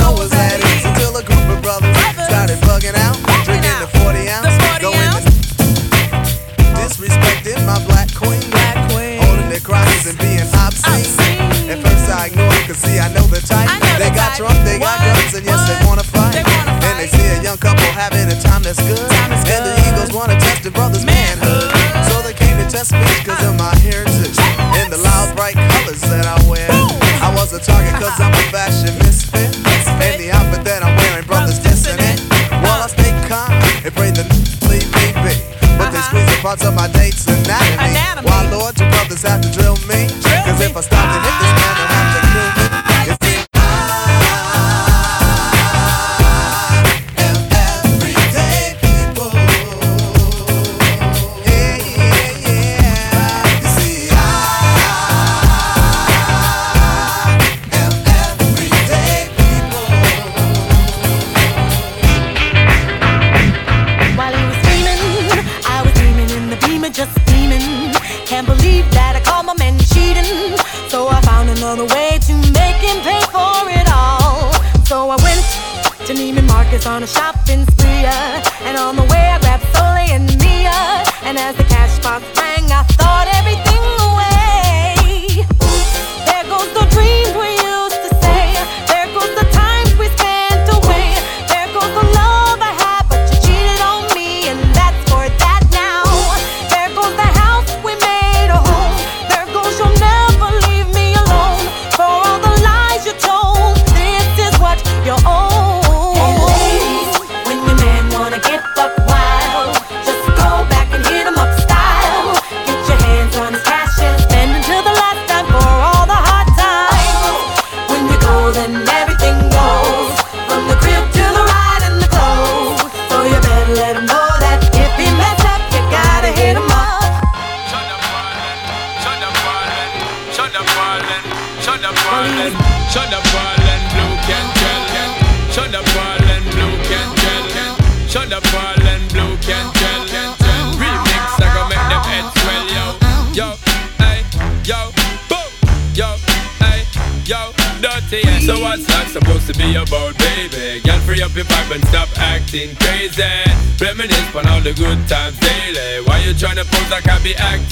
was 0.00 0.32
until 0.84 1.16
a 1.16 1.22
group 1.22 1.46
of 1.50 1.62
brothers. 1.62 1.96
Started 2.26 2.58
bugging 2.66 2.96
out, 2.96 3.16
the 3.46 3.88
40 4.00 4.28
ounce, 4.28 4.56
disrespecting 6.78 7.60
my 7.66 7.78
black 7.86 8.08
queen, 8.14 8.42
holding 9.22 9.48
their 9.48 9.60
crosses 9.60 10.06
and 10.06 10.18
being 10.18 10.46
obscene. 10.64 11.06
At 11.70 11.78
first 11.82 12.10
I 12.10 12.28
see 12.74 12.98
I 12.98 13.08
know 13.14 13.26
the 13.30 13.40
type. 13.40 13.70
They 13.98 14.10
got 14.10 14.36
drunk, 14.36 14.58
they 14.64 14.78
got 14.78 14.98
guns, 14.98 15.34
and 15.34 15.44
yes 15.46 15.62
they 15.68 15.78
wanna 15.86 16.02
fight. 16.02 16.42
And 16.44 16.98
they 16.98 17.08
see 17.08 17.26
a 17.38 17.42
young 17.42 17.58
couple 17.58 17.84
having 17.94 18.26
a 18.28 18.40
time 18.40 18.62
that's 18.62 18.80
good, 18.82 18.98
and 18.98 19.32
the 19.64 19.74
Eagles 19.88 20.12
wanna 20.12 20.38
test 20.40 20.62
the 20.62 20.70
brothers' 20.70 21.04
manhood, 21.04 21.70
so 22.08 22.22
they 22.22 22.34
came 22.34 22.56
to 22.58 22.66
test 22.68 22.92
me. 22.92 23.13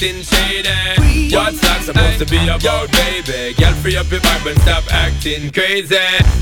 acting 0.03 0.21
shady. 0.23 1.33
What's 1.33 1.61
that 1.61 1.81
supposed 1.83 2.19
to 2.19 2.25
be 2.25 2.37
about, 2.47 2.91
baby? 2.91 3.53
Girl, 3.55 3.73
free 3.75 3.95
up 3.95 4.11
your 4.11 4.19
vibe 4.19 4.51
and 4.51 4.61
stop 4.61 4.83
acting 4.91 5.51
crazy. 5.51 5.95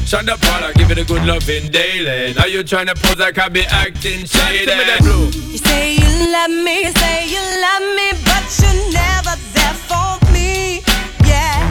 Shut 0.05 0.25
Paula, 0.25 0.73
give 0.73 0.89
it 0.89 0.97
a 0.97 1.05
good 1.05 1.23
loving 1.25 1.69
daily. 1.69 2.33
Now 2.33 2.45
you 2.45 2.63
trying 2.63 2.87
to 2.87 2.95
pose 2.95 3.19
like 3.19 3.37
I 3.37 3.49
be 3.49 3.61
acting 3.65 4.25
shady. 4.25 4.65
Give 4.65 4.77
me 4.77 4.85
that 4.85 4.99
blue. 5.01 5.25
You 5.51 5.57
say 5.57 5.93
you 5.93 6.31
love 6.31 6.49
me, 6.49 6.85
you 6.85 6.91
say 6.91 7.29
you 7.29 7.41
love 7.61 7.85
me, 7.95 8.11
but 8.25 8.45
you're 8.57 8.81
never 8.97 9.37
there 9.53 9.77
for 9.85 10.17
me. 10.33 10.81
Yeah. 11.29 11.61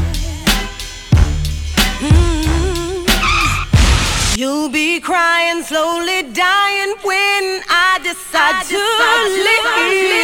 Mm. 1.98 3.02
You'll 4.38 4.70
be 4.70 5.00
crying, 5.00 5.64
slowly 5.64 6.22
dying 6.30 6.94
when 7.02 7.62
I 7.66 7.98
decide, 8.02 8.54
I 8.54 8.62
decide 8.62 8.70
to, 8.70 8.78
to 8.78 9.42
leave. 9.42 10.10
leave. 10.10 10.19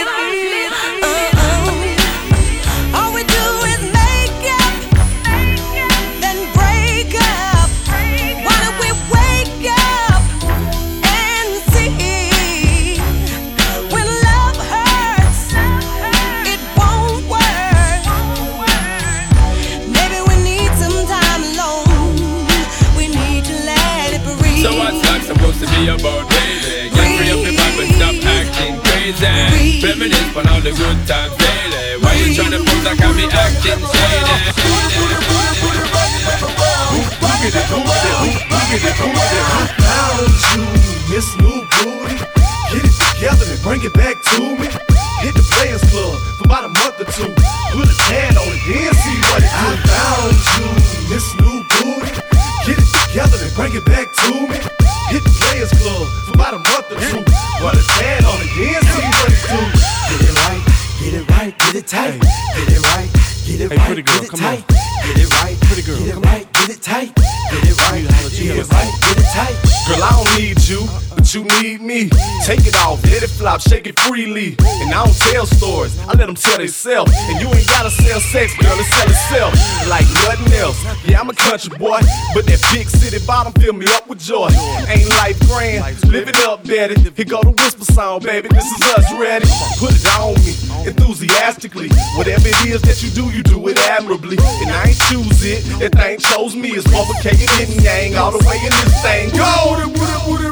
itself. 76.67 77.09
And 77.31 77.41
you 77.41 77.49
ain't 77.49 77.67
gotta 77.67 77.91
sell 77.91 78.21
sex, 78.21 78.55
girl, 78.59 78.77
it 78.79 78.85
sell 78.91 79.09
itself 79.09 79.55
like 79.89 80.07
nothing 80.27 80.53
else. 80.59 80.79
Yeah, 81.07 81.21
I'm 81.21 81.31
a 81.31 81.35
country 81.35 81.71
boy, 81.79 82.01
but 82.35 82.45
that 82.47 82.61
big 82.75 82.91
city 82.91 83.25
bottom 83.25 83.53
fill 83.55 83.73
me 83.73 83.87
up 83.89 84.07
with 84.09 84.19
joy. 84.19 84.51
Ain't 84.91 85.09
life 85.23 85.39
grand, 85.47 85.83
live 86.11 86.29
it 86.29 86.37
up, 86.45 86.65
daddy. 86.65 87.01
Here 87.01 87.25
go 87.25 87.43
the 87.43 87.51
whisper 87.51 87.85
song, 87.85 88.21
baby. 88.21 88.49
This 88.49 88.67
is 88.67 88.83
us 88.99 89.07
ready. 89.15 89.47
Put 89.79 89.95
it 89.95 90.07
on 90.19 90.35
me, 90.45 90.53
enthusiastically. 90.91 91.89
Whatever 92.19 92.49
it 92.49 92.67
is 92.67 92.83
that 92.83 93.03
you 93.03 93.11
do, 93.11 93.31
you 93.31 93.43
do 93.43 93.69
it 93.69 93.79
admirably. 93.79 94.37
And 94.61 94.71
I 94.71 94.91
ain't 94.91 95.01
choose 95.09 95.45
it, 95.45 95.63
that 95.79 95.95
thing 95.95 96.19
chose 96.19 96.55
me. 96.57 96.71
It's 96.71 96.87
provocating 96.91 97.49
and 97.63 97.83
yang 97.83 98.17
all 98.17 98.33
the 98.33 98.45
way 98.45 98.59
in 98.59 98.71
this 98.71 99.03
thing. 99.03 99.31
Go! 99.31 100.46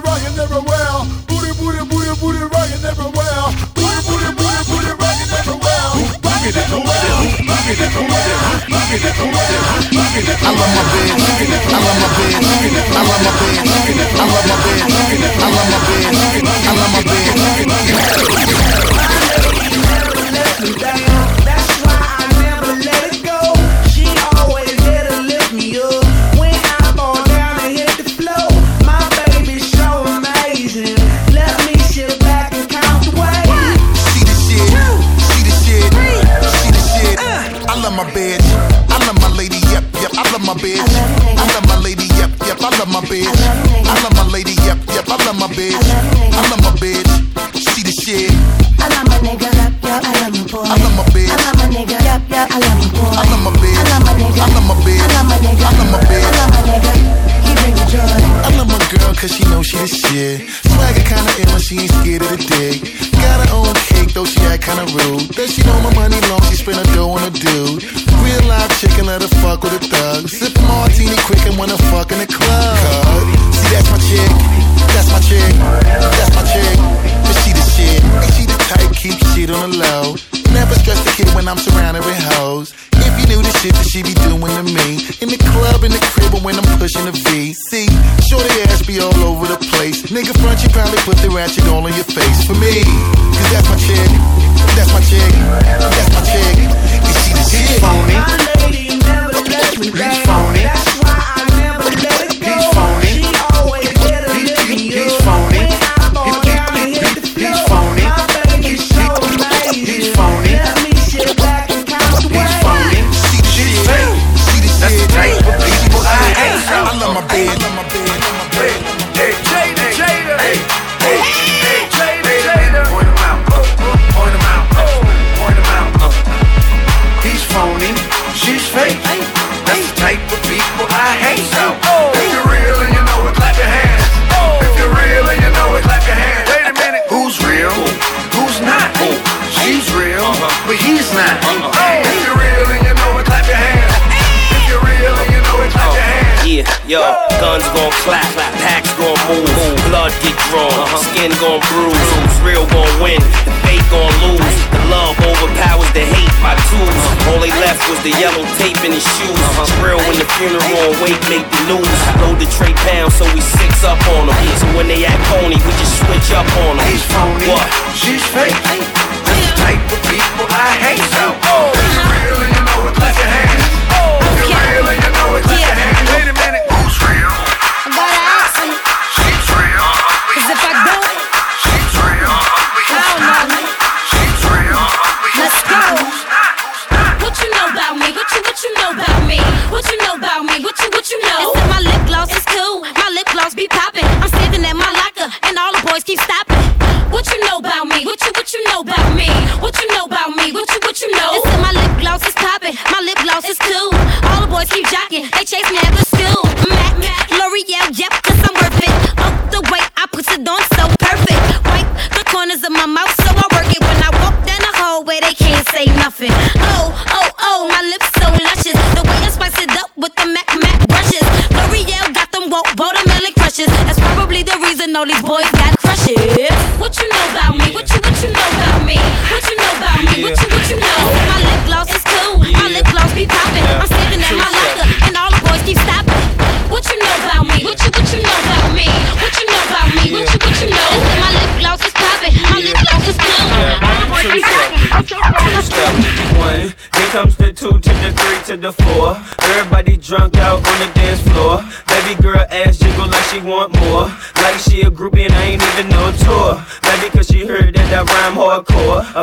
all 225.05 225.11
these 225.11 225.23
boys 225.23 225.44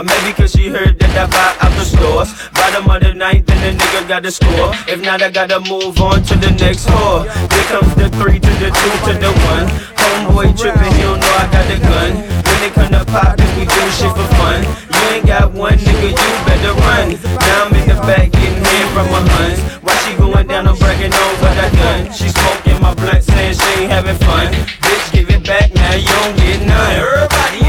Or 0.01 0.03
maybe 0.03 0.33
cause 0.33 0.57
she 0.57 0.65
heard 0.65 0.97
that 0.97 1.13
I 1.13 1.29
buy 1.29 1.53
out 1.61 1.77
the 1.77 1.85
stores. 1.85 2.33
Bottom 2.57 2.89
of 2.89 3.05
the 3.05 3.13
ninth, 3.13 3.45
then 3.45 3.61
the 3.61 3.77
nigga 3.77 4.09
got 4.09 4.25
to 4.25 4.33
score. 4.33 4.73
If 4.89 4.97
not, 5.05 5.21
I 5.21 5.29
gotta 5.29 5.61
move 5.61 5.93
on 6.01 6.25
to 6.25 6.33
the 6.41 6.49
next 6.57 6.89
whore. 6.89 7.29
Here 7.29 7.67
comes 7.69 7.93
the 7.93 8.09
three 8.17 8.41
to 8.41 8.51
the 8.57 8.73
two 8.73 8.93
to 9.05 9.13
the 9.21 9.29
one. 9.53 9.69
Homeboy 10.01 10.57
trippin', 10.57 10.89
he 10.97 11.05
don't 11.05 11.21
know 11.21 11.33
I 11.37 11.45
got 11.53 11.69
the 11.69 11.77
gun. 11.85 12.17
When 12.17 12.57
they 12.65 12.73
come 12.73 12.89
to 12.97 13.05
pop, 13.13 13.37
we 13.53 13.61
do 13.61 13.81
shit 13.93 14.09
for 14.17 14.25
fun. 14.41 14.65
You 14.89 15.01
ain't 15.13 15.27
got 15.29 15.53
one 15.53 15.77
nigga, 15.77 16.17
you 16.17 16.29
better 16.49 16.73
run. 16.81 17.13
Now 17.37 17.69
I'm 17.69 17.73
in 17.77 17.85
the 17.85 18.01
back 18.01 18.33
getting 18.33 18.57
head 18.57 18.87
from 18.97 19.05
my 19.13 19.21
huns. 19.21 19.61
Why 19.85 19.93
she 20.01 20.17
going 20.17 20.49
down, 20.49 20.65
I'm 20.65 20.81
bragging 20.81 21.13
what 21.13 21.53
I 21.61 21.69
done. 21.77 22.09
She 22.09 22.33
smoking 22.33 22.81
my 22.81 22.97
blunt, 22.97 23.21
saying 23.21 23.53
she 23.53 23.85
ain't 23.85 23.93
having 23.93 24.17
fun. 24.25 24.49
Bitch, 24.81 25.13
give 25.13 25.29
it 25.29 25.45
back 25.45 25.69
now, 25.77 25.93
you 25.93 26.09
don't 26.09 26.33
get 26.41 26.65
none. 26.65 26.89
Everybody 26.97 27.60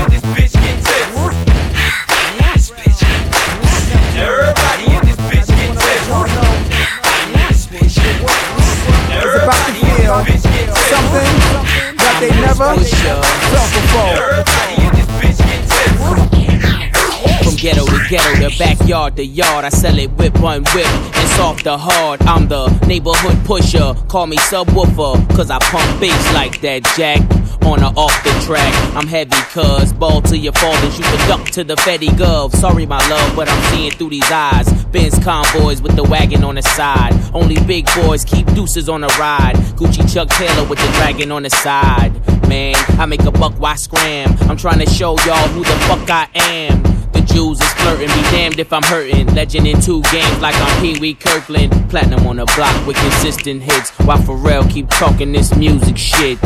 ghetto 18.12 18.34
to 18.34 18.50
the 18.50 18.56
backyard 18.58 19.16
the 19.16 19.24
yard, 19.24 19.64
I 19.64 19.70
sell 19.70 19.98
it 19.98 20.10
whip 20.12 20.38
one 20.38 20.64
whip 20.74 20.86
It's 21.16 21.30
soft 21.36 21.64
to 21.64 21.78
hard. 21.78 22.20
I'm 22.22 22.46
the 22.46 22.68
neighborhood 22.86 23.42
pusher, 23.46 23.94
call 24.08 24.26
me 24.26 24.36
subwoofer, 24.36 25.34
cause 25.34 25.50
I 25.50 25.58
pump 25.58 25.98
bass 25.98 26.34
like 26.34 26.60
that 26.60 26.82
jack. 26.94 27.20
On 27.64 27.80
or 27.80 27.92
off 27.96 28.12
the 28.24 28.30
track, 28.44 28.74
I'm 28.96 29.06
heavy 29.06 29.40
cuz 29.54 29.92
ball 29.94 30.20
to 30.22 30.36
your 30.36 30.52
fall 30.52 30.74
you 30.74 30.90
can 30.90 31.10
the 31.12 31.24
duck 31.28 31.44
to 31.52 31.64
the 31.64 31.76
Fetty 31.76 32.08
Gov. 32.08 32.54
Sorry, 32.56 32.84
my 32.84 32.98
love, 33.08 33.36
but 33.36 33.48
I'm 33.48 33.62
seeing 33.72 33.92
through 33.92 34.10
these 34.10 34.30
eyes. 34.30 34.68
Benz 34.86 35.18
convoys 35.20 35.80
with 35.80 35.94
the 35.96 36.02
wagon 36.02 36.44
on 36.44 36.56
the 36.56 36.62
side. 36.62 37.14
Only 37.32 37.58
big 37.64 37.86
boys 37.94 38.24
keep 38.24 38.46
deuces 38.52 38.88
on 38.88 39.02
the 39.02 39.14
ride. 39.18 39.54
Gucci 39.78 40.02
Chuck 40.12 40.28
Taylor 40.28 40.68
with 40.68 40.80
the 40.80 40.92
dragon 40.98 41.30
on 41.30 41.44
the 41.44 41.50
side. 41.50 42.12
Man, 42.48 42.74
I 42.98 43.06
make 43.06 43.22
a 43.22 43.30
buck, 43.30 43.54
why 43.58 43.76
scram? 43.76 44.36
I'm 44.50 44.56
trying 44.56 44.80
to 44.80 44.90
show 44.90 45.16
y'all 45.24 45.48
who 45.54 45.62
the 45.62 45.76
fuck 45.86 46.10
I 46.10 46.28
am. 46.34 47.01
Jews 47.26 47.60
is 47.60 47.72
flirting, 47.74 48.08
be 48.08 48.22
damned 48.30 48.58
if 48.58 48.72
I'm 48.72 48.82
hurting. 48.82 49.34
Legend 49.34 49.66
in 49.66 49.80
two 49.80 50.02
games 50.12 50.40
like 50.40 50.54
I'm 50.56 50.82
Pee 50.82 50.98
Wee 51.00 51.14
Kirkland. 51.14 51.72
Platinum 51.90 52.26
on 52.26 52.36
the 52.36 52.46
block 52.56 52.86
with 52.86 52.96
consistent 52.96 53.62
hits. 53.62 53.90
While 54.00 54.18
Pharrell 54.18 54.68
keep 54.70 54.88
talking 54.88 55.32
this 55.32 55.54
music 55.56 55.96
shit. 55.96 56.38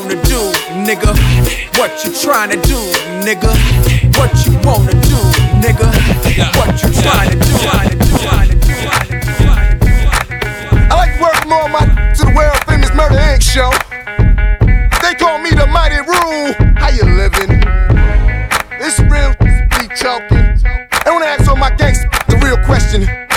Wanna 0.00 0.14
do, 0.24 0.40
nigga. 0.86 1.12
What 1.78 2.04
you 2.04 2.12
trying 2.12 2.50
to 2.50 2.56
do, 2.66 2.78
nigga. 3.20 3.52
What 4.16 4.32
you 4.46 4.52
wanna 4.64 4.92
do, 4.92 5.20
nigga. 5.60 5.88
What 6.56 6.82
you 6.82 6.90
trying 7.02 7.30
to 7.30 7.36
do. 7.36 7.50
I 10.88 10.94
like 10.96 11.14
to 11.14 11.20
welcome 11.20 11.52
all 11.52 11.68
my 11.68 11.84
to 12.14 12.24
the 12.24 12.32
world 12.34 12.56
famous 12.66 12.92
Murder 12.94 13.16
Inc. 13.16 13.42
show. 13.42 13.70
They 15.02 15.14
call 15.14 15.38
me 15.38 15.50
the 15.50 15.66
Mighty 15.66 16.00
Rule. 16.00 16.54
How 16.78 16.88
you 16.88 17.04
living? 17.04 17.62
It's 18.80 18.98
real, 19.00 19.34
be 19.40 19.86
talking. 19.96 20.56
I 21.04 21.10
wanna 21.10 21.26
ask 21.26 21.48
all 21.48 21.56
my 21.56 21.70
gangsters 21.70 22.08
the 22.28 22.38
real 22.38 22.56
question. 22.64 23.29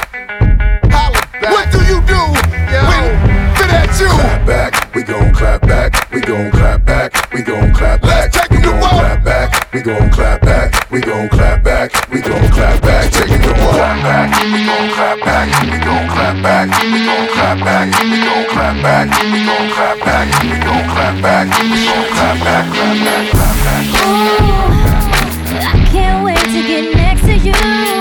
Gon' 6.33 6.51
clap 6.51 6.83
back, 6.83 7.31
we 7.31 7.43
gon' 7.43 7.71
clap 7.73 8.01
back, 8.01 8.33
we 8.49 8.57
gon' 8.57 8.81
clap 8.81 9.23
back, 9.23 9.71
we 9.71 9.81
gon' 9.81 10.09
clap 10.09 10.41
back, 10.41 10.89
we 10.89 10.99
gon' 10.99 11.29
clap 11.29 11.63
back, 11.63 12.09
we 12.09 12.21
gon' 12.21 12.49
clap 12.49 12.81
back, 12.81 13.11
taking 13.11 13.41
the 13.41 13.53
wall. 13.53 13.73
Clap 13.73 14.01
back, 14.01 14.41
we 14.41 14.65
gon' 14.65 14.89
clap 14.89 15.19
back, 15.21 15.47
we 15.61 15.77
gon' 15.77 16.07
clap 16.09 16.41
back, 16.41 16.67
we 16.81 17.05
gon' 17.05 17.27
clap 17.29 17.59
back, 17.61 17.85
we 18.01 18.17
gon' 18.25 18.45
clap 18.49 18.81
back, 18.81 19.05
we 19.21 19.45
gon' 19.45 19.69
clap 19.69 19.99
back, 20.01 20.27
we 20.41 20.57
gon' 20.57 20.89
clap 20.89 21.21
back, 21.21 21.45
we 21.61 21.85
gon' 21.85 22.09
clap 22.09 22.37
back, 22.41 22.65
clap 22.73 22.97
back, 23.05 23.23
clap 23.29 23.55
back. 23.63 23.85
Ooh, 24.01 24.73
I 25.61 25.85
can't 25.91 26.25
wait 26.25 26.45
to 26.49 26.61
get 26.65 26.95
next 26.95 27.21
to 27.29 27.37
you. 27.37 27.92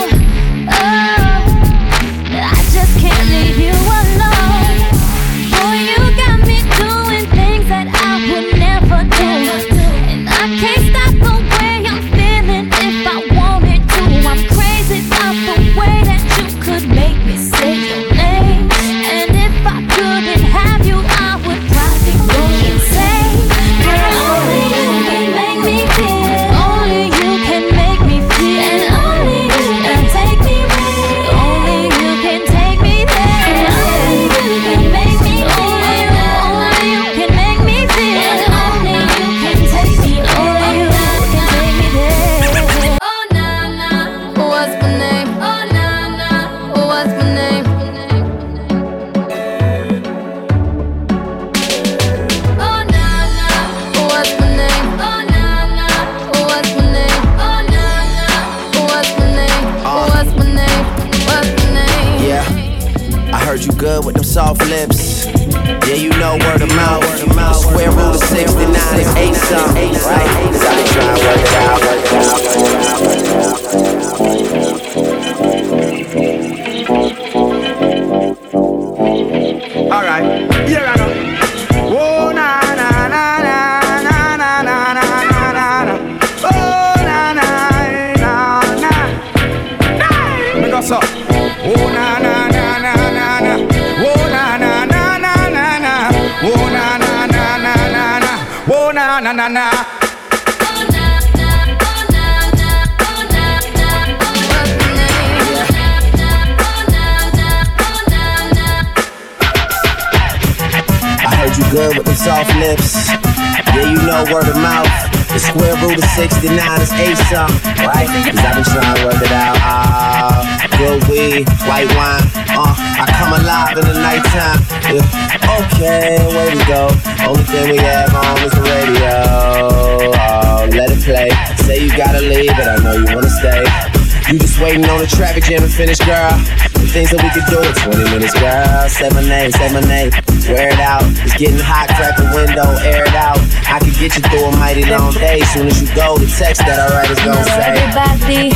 lemonade, 139.03 139.51
lemonade. 139.59 140.15
Wear 140.47 140.71
it 140.71 140.79
out. 140.79 141.03
It's 141.27 141.35
getting 141.35 141.59
hot, 141.59 141.91
crack 141.99 142.15
the 142.15 142.31
window, 142.31 142.71
air 142.87 143.03
it 143.03 143.19
out. 143.19 143.43
I 143.67 143.83
can 143.83 143.91
get 143.99 144.15
you 144.15 144.23
through 144.31 144.47
a 144.47 144.53
mighty 144.63 144.87
long 144.87 145.13
day. 145.19 145.43
Soon 145.51 145.67
as 145.67 145.83
you 145.83 145.91
go, 145.95 146.15
the 146.19 146.31
text 146.31 146.63
that 146.63 146.79
I 146.79 146.87
write 146.95 147.11
is 147.11 147.19
gonna 147.27 147.43
say. 147.59 147.75
Everybody 147.83 148.55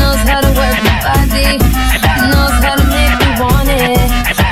knows 0.00 0.20
how 0.24 0.40
to 0.40 0.48
work 0.56 0.80
my 0.80 0.96
body, 1.04 1.60
knows 2.32 2.56
how 2.64 2.80
to 2.80 2.86
make 2.88 3.14
me 3.20 3.28
want 3.36 3.68
it. 3.68 4.00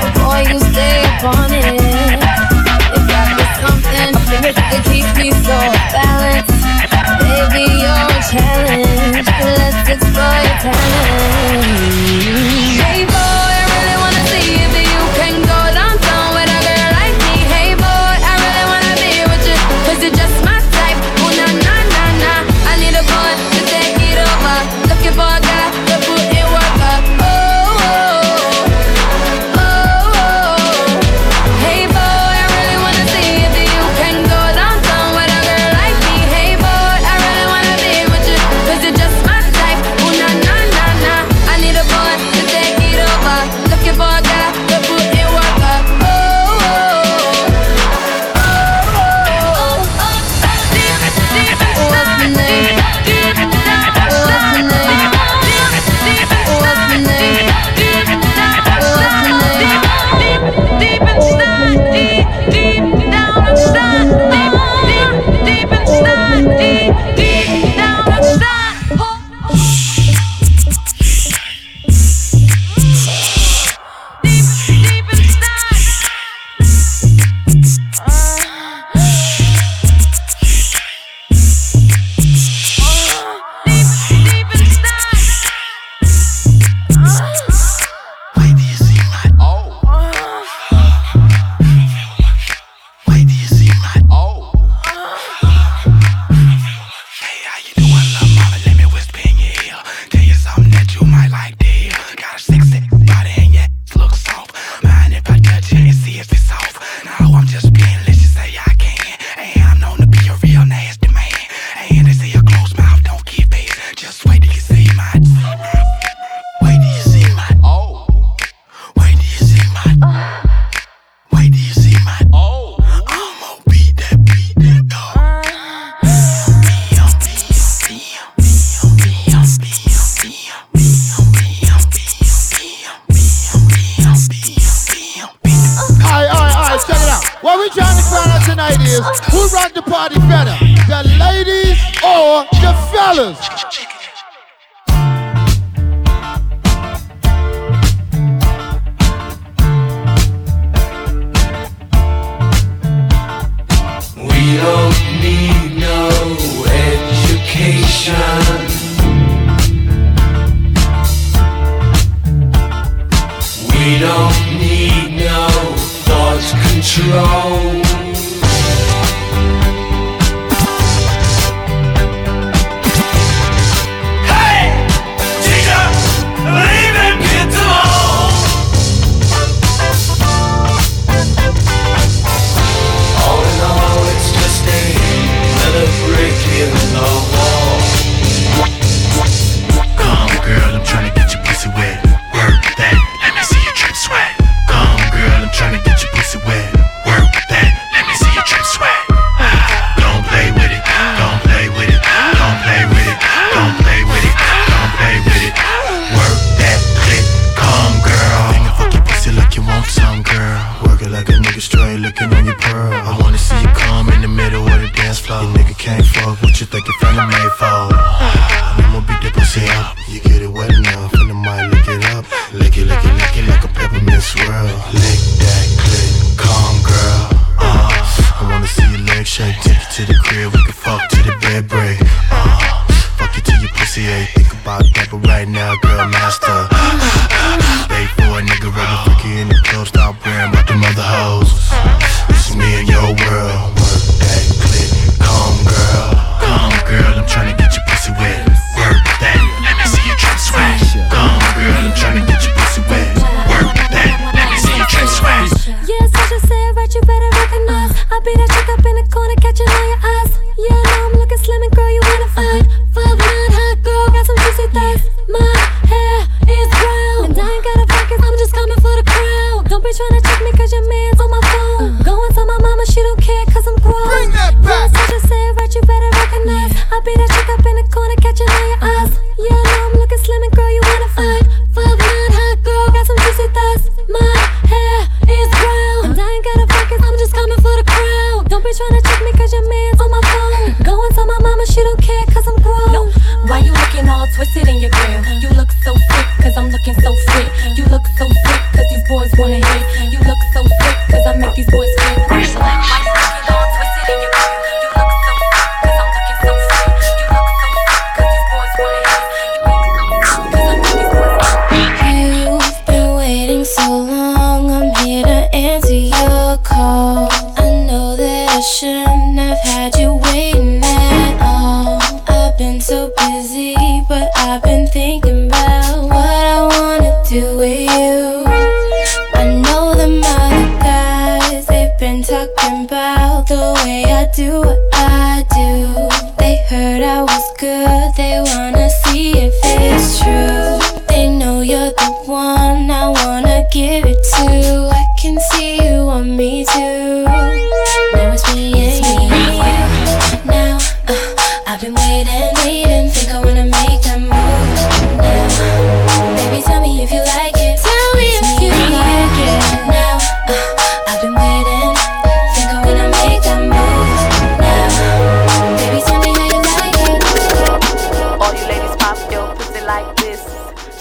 Oh 0.05 0.13
boy, 0.21 0.45
you 0.45 0.61
stay 0.61 1.09
upon 1.17 1.49
it. 1.57 2.21
If 2.93 3.09
I 3.09 3.25
get 3.33 3.49
something 3.65 4.13
that 4.45 4.85
keeps 4.93 5.09
me 5.17 5.33
so 5.41 5.57
balanced, 5.89 6.53
baby, 7.25 7.65
you're 7.81 8.13
a 8.13 8.21
challenge. 8.29 9.25
Let's 9.41 9.89
explore 9.89 10.41
your 10.45 10.59
talent. 10.69 11.65
Baby, 12.77 13.14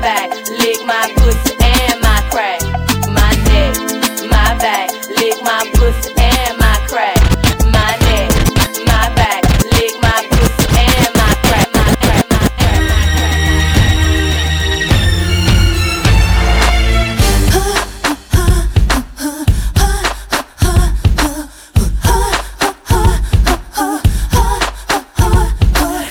back, 0.00 0.30
lick 0.30 0.84
my 0.86 1.12
pussy 1.16 1.54
and 1.60 2.00
my 2.00 2.22
crack. 2.30 2.60
My 3.08 3.32
neck, 3.46 3.76
my 4.30 4.54
back, 4.58 4.90
lick 5.08 5.42
my 5.42 5.64
pussy 5.74 6.12
and 6.16 6.58
my 6.58 6.76
crack. 6.86 7.18
My 7.72 7.96
neck, 8.06 8.30
my 8.86 9.08
back, 9.14 9.42
lick 9.72 9.94
my 10.02 10.26
pussy 10.30 10.66
and 10.78 11.14
my 11.16 11.34
crack. 11.46 11.68
My 11.74 11.94
crack, 12.00 12.24
my 12.30 12.48
crack, 12.58 12.86
my 12.90 13.08
crack. 13.08 13.98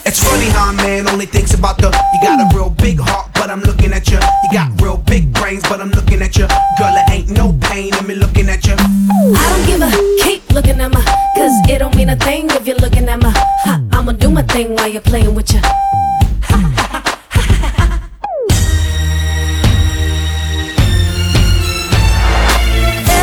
It's 0.05 0.23
funny 0.23 0.49
how 0.49 0.71
a 0.71 0.73
man 0.73 1.07
only 1.07 1.25
thinks 1.25 1.53
about 1.53 1.77
the. 1.77 1.87
You 1.87 2.21
got 2.21 2.39
a 2.39 2.55
real 2.55 2.69
big 2.69 2.99
heart 2.99 3.26
but 3.47 3.53
I'm 3.53 3.61
looking 3.61 3.93
at 3.93 4.09
you. 4.09 4.19
You 4.43 4.49
got 4.51 4.81
real 4.81 4.97
big 4.97 5.31
brains, 5.31 5.63
but 5.63 5.79
I'm 5.79 5.91
looking 5.91 6.21
at 6.21 6.35
you. 6.35 6.47
Girl, 6.77 6.93
it 6.93 7.09
ain't 7.09 7.29
no 7.29 7.57
pain 7.61 7.95
in 7.95 8.05
me 8.05 8.15
looking 8.15 8.49
at 8.49 8.67
you. 8.67 8.75
I 8.77 9.45
don't 9.51 9.65
give 9.65 9.81
a 9.81 9.89
keep 10.21 10.51
looking 10.51 10.81
at 10.81 10.91
my, 10.91 11.01
cause 11.33 11.53
it 11.69 11.79
don't 11.79 11.95
mean 11.95 12.09
a 12.09 12.17
thing 12.17 12.49
if 12.49 12.67
you're 12.67 12.75
looking 12.77 13.07
at 13.07 13.21
my. 13.21 13.31
Ha, 13.63 13.81
I'ma 13.93 14.11
do 14.11 14.29
my 14.29 14.41
thing 14.41 14.75
while 14.75 14.89
you're 14.89 15.01
playing 15.01 15.33
with 15.33 15.53
you. 15.53 15.61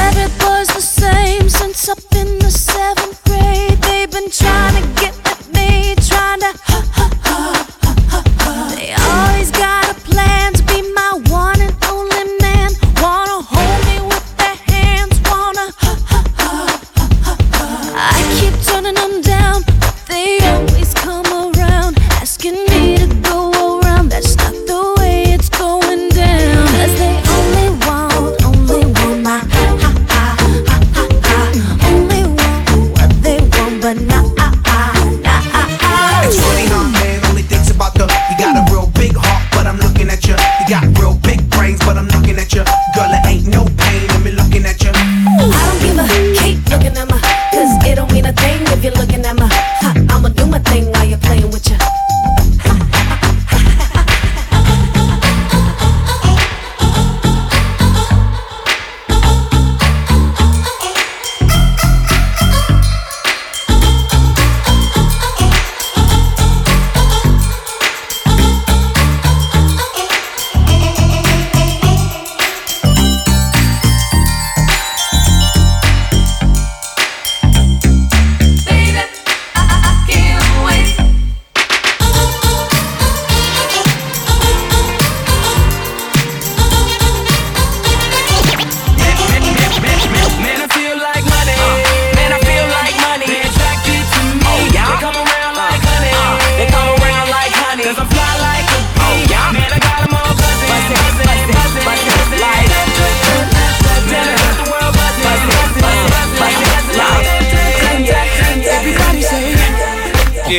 Every 0.07 0.29
boy's 0.41 0.69
the 0.69 0.81
same 0.81 1.51
since 1.51 1.85
the 1.85 2.51
seven. 2.51 2.94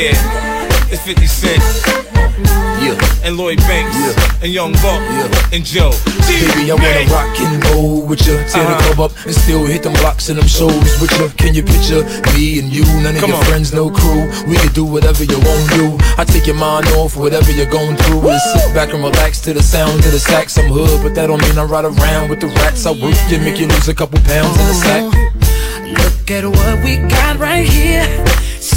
Yeah, 0.05 0.93
it's 0.93 1.01
50 1.01 1.25
Cent. 1.25 1.63
Yeah. 2.77 2.93
And 3.25 3.37
Lloyd 3.37 3.57
Banks. 3.65 3.97
Yeah. 3.97 4.45
And 4.45 4.53
Young 4.53 4.73
Buck. 4.85 5.01
Yeah. 5.01 5.49
And 5.51 5.65
Joe. 5.65 5.89
Baby, 6.29 6.69
I 6.69 6.77
wanna 6.77 7.09
rock 7.09 7.33
and 7.41 7.65
roll 7.73 8.05
with 8.05 8.21
ya. 8.21 8.37
Tear 8.45 8.61
uh-huh. 8.61 8.77
the 8.77 8.93
club 8.93 8.99
up 9.09 9.25
and 9.25 9.33
still 9.33 9.65
hit 9.65 9.81
them 9.81 9.93
blocks 9.93 10.29
and 10.29 10.37
them 10.37 10.45
shows 10.45 11.01
with 11.01 11.09
ya. 11.17 11.29
Can 11.41 11.55
you 11.55 11.63
picture 11.63 12.05
me 12.37 12.59
and 12.61 12.69
you? 12.69 12.85
None 13.01 13.15
of 13.15 13.21
Come 13.21 13.31
your 13.31 13.39
on. 13.39 13.45
friends, 13.45 13.73
no 13.73 13.89
crew. 13.89 14.29
We 14.45 14.57
can 14.61 14.71
do 14.73 14.85
whatever 14.85 15.23
you 15.23 15.39
want 15.41 15.65
to. 15.73 15.97
I 16.21 16.23
take 16.23 16.45
your 16.45 16.55
mind 16.61 16.85
off 17.01 17.17
whatever 17.17 17.51
you're 17.51 17.65
going 17.73 17.97
through. 17.97 18.19
Woo! 18.19 18.29
And 18.29 18.41
sit 18.61 18.75
back 18.75 18.93
and 18.93 19.01
relax 19.03 19.41
to 19.41 19.53
the 19.53 19.63
sound 19.63 20.05
of 20.05 20.11
the 20.11 20.19
sax. 20.19 20.59
I'm 20.59 20.69
hood, 20.69 21.01
but 21.01 21.15
that 21.15 21.33
don't 21.33 21.41
mean 21.41 21.57
I 21.57 21.63
ride 21.63 21.85
around 21.85 22.29
with 22.29 22.41
the 22.41 22.53
rats. 22.61 22.85
I 22.85 22.91
work 22.91 23.17
you, 23.31 23.39
make 23.39 23.57
you 23.57 23.65
lose 23.65 23.89
a 23.89 23.95
couple 23.95 24.21
pounds 24.21 24.53
in 24.53 24.67
the 24.69 24.77
sack. 24.85 25.03
Look 25.97 26.29
at 26.29 26.45
what 26.45 26.83
we 26.83 26.97
got 27.09 27.39
right 27.39 27.65
here 27.65 28.05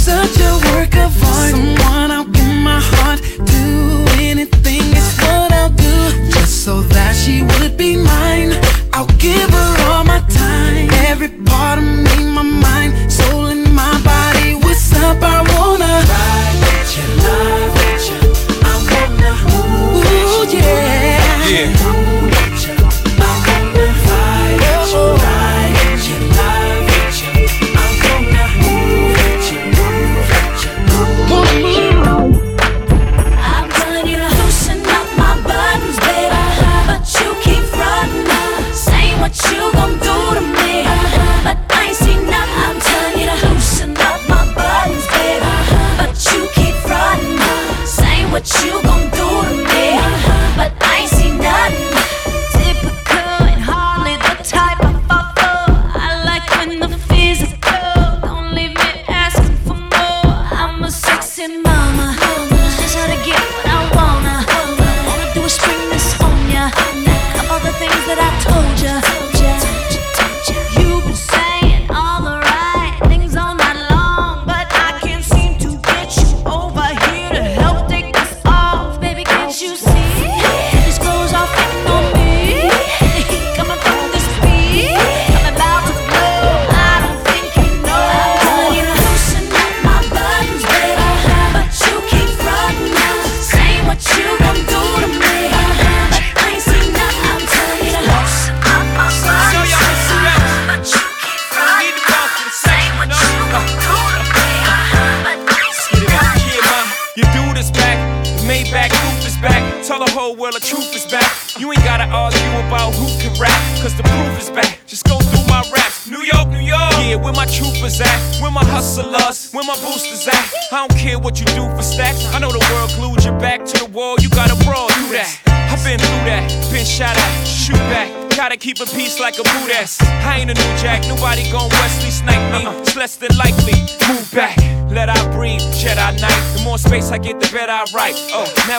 such 0.09 0.37
a 0.41 0.53
work 0.69 0.93
of 1.05 1.11
art. 1.23 1.51
Someone 1.53 2.09
I 2.17 2.21
want 2.35 2.57
my 2.69 2.81
heart. 2.93 3.19
Do 3.55 3.65
anything 4.31 4.85
is 4.99 5.09
what 5.21 5.49
I'll 5.59 5.75
do. 5.87 5.97
Just 6.35 6.53
so 6.65 6.81
that 6.95 7.13
she 7.21 7.35
would 7.49 7.77
be 7.77 7.91
mine. 7.95 8.51
I'll 8.93 9.13
give 9.27 9.49
her 9.59 9.71
all 9.89 10.03
my 10.13 10.21
time. 10.43 10.89
Every 11.11 11.31
part 11.51 11.77
of 11.81 11.87
me, 12.05 12.15
my 12.37 12.45
mind, 12.67 12.91
soul, 13.11 13.45
and 13.53 13.65
my 13.81 13.95
body. 14.11 14.55
What's 14.63 14.93
up? 15.05 15.21
I 15.21 15.48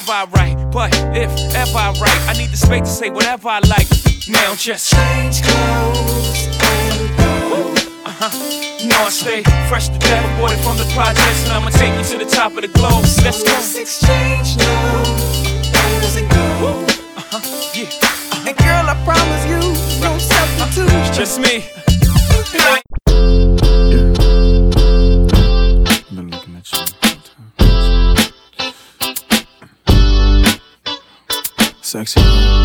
whenever 0.00 0.12
I 0.12 0.24
write. 0.36 0.70
But 0.72 0.94
if 1.16 1.30
ever 1.54 1.78
I 1.78 1.92
write, 2.00 2.20
I 2.28 2.32
need 2.38 2.50
the 2.50 2.56
space 2.56 2.82
to 2.82 2.86
say 2.86 3.10
whatever 3.10 3.48
I 3.48 3.60
like. 3.60 3.88
Now 4.28 4.54
just 4.54 4.92
change 4.92 5.42
clothes 5.42 6.46
and 6.62 7.16
go. 7.18 7.74
Uh-huh. 8.06 8.30
You 8.80 8.90
I 8.90 9.10
stay 9.10 9.42
fresh 9.68 9.88
to 9.88 9.98
death, 9.98 10.24
aborted 10.36 10.60
from 10.60 10.78
the 10.78 10.88
projects, 10.94 11.44
and 11.44 11.52
I'ma 11.52 11.70
take 11.70 11.96
you 11.98 12.04
to 12.04 12.24
the 12.24 12.30
top 12.30 12.52
of 12.52 12.62
the 12.62 12.68
globe. 12.68 13.04
So 13.04 13.24
let's 13.24 13.42
go. 13.42 13.52
Let's 13.52 13.76
exchange 13.76 14.56
clothes 14.56 16.16
and 16.16 16.30
go. 16.30 16.86
Uh-huh. 17.16 17.40
Yeah. 17.74 17.84
Uh-huh. 17.84 18.48
And 18.48 18.56
girl, 18.56 18.88
I 18.88 18.96
promise 19.04 19.44
you, 19.46 19.60
no 20.00 20.14
uh-huh. 20.14 20.18
substitute. 20.18 21.14
Just 21.14 21.40
me 21.40 21.69
sexy. 31.90 32.59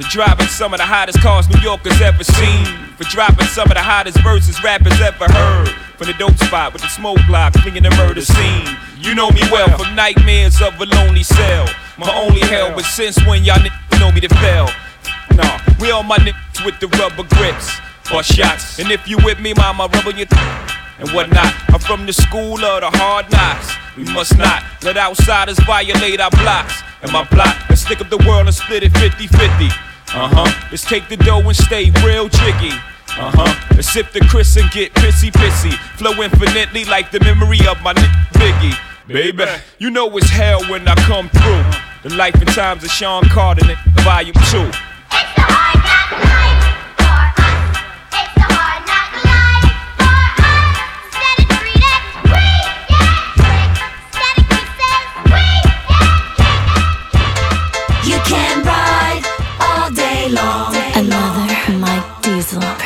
For 0.00 0.08
driving 0.08 0.46
some 0.46 0.72
of 0.72 0.78
the 0.78 0.86
hottest 0.86 1.20
cars 1.20 1.46
New 1.52 1.60
Yorkers 1.60 2.00
ever 2.00 2.24
seen. 2.24 2.64
For 2.96 3.04
dropping 3.04 3.44
some 3.52 3.68
of 3.68 3.76
the 3.76 3.84
hottest 3.84 4.16
verses 4.24 4.56
rappers 4.64 4.98
ever 4.98 5.28
heard. 5.28 5.68
From 6.00 6.06
the 6.06 6.14
dope 6.14 6.38
spot 6.38 6.72
with 6.72 6.80
the 6.80 6.88
smoke 6.88 7.18
block, 7.28 7.52
flinging 7.52 7.82
the 7.82 7.90
murder 8.00 8.22
scene. 8.22 8.64
You 8.96 9.14
know 9.14 9.28
me 9.30 9.42
well 9.52 9.68
from 9.76 9.94
nightmares 9.94 10.62
of 10.62 10.80
a 10.80 10.86
lonely 10.86 11.22
cell. 11.22 11.68
My 11.98 12.08
only 12.16 12.40
hell, 12.40 12.72
but 12.74 12.86
since 12.86 13.20
when 13.26 13.44
y'all 13.44 13.60
n**** 13.60 13.68
know 14.00 14.10
me 14.10 14.22
to 14.22 14.28
fail? 14.40 14.70
Nah, 15.36 15.60
we 15.78 15.90
all 15.90 16.02
my 16.02 16.16
niggas 16.16 16.64
with 16.64 16.80
the 16.80 16.88
rubber 16.96 17.28
grips 17.36 17.68
or 18.08 18.22
shots. 18.22 18.78
And 18.78 18.90
if 18.90 19.06
you 19.06 19.18
with 19.18 19.38
me, 19.38 19.52
mama, 19.52 19.86
rubber 19.92 20.16
your 20.16 20.24
th- 20.24 20.72
and 20.98 21.10
whatnot. 21.10 21.52
I'm 21.68 21.78
from 21.78 22.06
the 22.06 22.14
school 22.14 22.56
of 22.64 22.80
the 22.80 22.90
hard 22.96 23.30
knocks. 23.30 23.76
We 23.98 24.04
must 24.04 24.38
not 24.38 24.64
let 24.82 24.96
outsiders 24.96 25.60
violate 25.60 26.20
our 26.22 26.30
blocks. 26.30 26.80
And 27.02 27.12
my 27.12 27.24
block, 27.24 27.68
let's 27.68 27.82
stick 27.82 28.00
up 28.00 28.08
the 28.08 28.24
world 28.24 28.46
and 28.46 28.54
split 28.54 28.82
it 28.82 28.96
50 28.96 29.26
50. 29.26 29.68
Uh 30.12 30.28
huh. 30.28 30.66
Let's 30.70 30.84
take 30.84 31.08
the 31.08 31.16
dough 31.16 31.40
and 31.40 31.56
stay 31.56 31.90
real 32.04 32.28
jiggy. 32.28 32.74
Uh 33.14 33.30
huh. 33.30 33.74
Let's 33.76 33.92
sip 33.92 34.10
the 34.12 34.20
Chris 34.20 34.56
and 34.56 34.68
get 34.72 34.92
pissy 34.94 35.30
pissy. 35.30 35.72
Flow 35.98 36.12
infinitely 36.22 36.84
like 36.84 37.12
the 37.12 37.20
memory 37.20 37.60
of 37.68 37.80
my 37.82 37.94
nigga 37.94 38.30
Biggie. 38.34 38.78
Baby, 39.06 39.44
you 39.78 39.90
know 39.90 40.16
it's 40.16 40.28
hell 40.30 40.62
when 40.64 40.86
I 40.88 40.94
come 41.06 41.28
through. 41.28 42.08
The 42.08 42.16
life 42.16 42.34
and 42.36 42.48
times 42.48 42.82
of 42.82 42.90
Sean 42.90 43.22
Carter, 43.24 43.66
volume 44.02 44.34
2. 44.50 44.70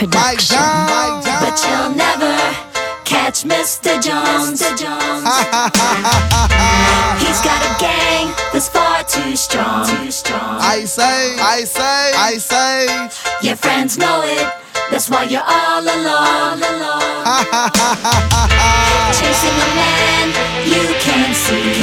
Production. 0.06 0.58
But 0.58 1.56
you'll 1.64 1.94
never 1.96 2.36
catch 3.04 3.44
Mr. 3.44 4.00
Jones. 4.02 4.60
He's 7.24 7.40
got 7.40 7.62
a 7.64 7.72
gang 7.80 8.34
that's 8.52 8.68
far 8.68 9.02
too 9.04 9.34
strong. 9.36 9.86
I 10.60 10.84
say, 10.84 11.36
I 11.40 11.64
say, 11.64 12.12
I 12.16 12.36
say. 12.38 12.86
Your 13.40 13.56
friends 13.56 13.96
know 13.96 14.20
it. 14.24 14.46
That's 14.90 15.08
why 15.08 15.24
you're 15.24 15.40
all 15.40 15.82
alone. 15.82 16.60
Chasing 19.16 19.56
a 19.56 19.68
man 19.80 20.28
you 20.68 20.84
can't 21.00 21.34
see. 21.34 21.80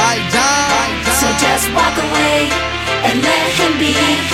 My 0.00 0.16
John. 0.32 0.88
So 1.20 1.28
just 1.44 1.68
walk 1.74 1.92
away 1.98 2.48
and 3.04 3.20
let 3.22 3.52
him 3.52 3.78
be. 3.78 4.29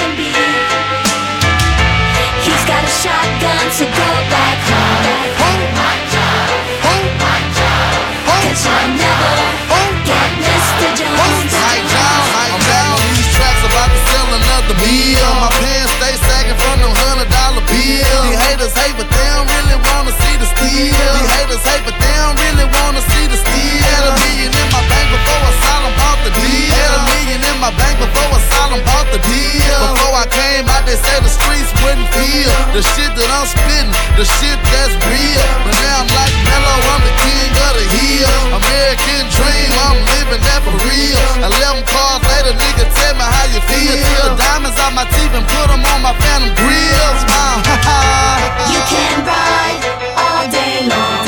The 29.17 29.23
deal. 29.33 29.81
Before 29.97 30.13
I 30.13 30.27
came 30.29 30.69
out, 30.69 30.85
they 30.85 30.99
said 31.01 31.25
the 31.25 31.33
streets 31.33 31.73
wouldn't 31.81 32.09
feel 32.13 32.53
the 32.77 32.83
shit 32.85 33.09
that 33.17 33.31
I'm 33.33 33.49
spitting, 33.49 33.89
the 34.21 34.27
shit 34.29 34.59
that's 34.69 34.93
real. 35.09 35.45
But 35.65 35.77
now 35.81 36.05
I'm 36.05 36.11
like 36.13 36.35
Mellow, 36.45 36.79
I'm 36.93 37.01
the 37.01 37.15
king 37.25 37.53
of 37.65 37.73
the 37.81 37.87
hill. 37.97 38.35
American 38.61 39.25
dream, 39.33 39.71
I'm 39.89 39.99
living 40.21 40.43
that 40.45 40.61
for 40.61 40.77
real. 40.85 41.25
11 41.49 41.89
cars 41.89 42.21
later, 42.29 42.53
nigga, 42.61 42.85
tell 42.93 43.15
me 43.17 43.25
how 43.25 43.47
you 43.49 43.61
feel. 43.65 43.97
The 43.97 44.37
diamonds 44.37 44.77
on 44.85 44.93
my 44.93 45.07
teeth 45.09 45.33
and 45.33 45.47
put 45.49 45.67
them 45.73 45.81
on 45.81 46.01
my 46.05 46.13
phantom 46.21 46.53
grills. 46.53 47.21
Uh, 47.25 48.69
You 48.69 48.81
can 48.85 49.15
ride 49.25 49.81
all 50.13 50.45
day 50.53 50.85
long. 50.93 51.25